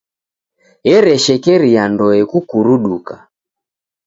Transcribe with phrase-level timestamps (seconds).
[0.93, 3.15] Ereshekeria ndoe kukuruduka.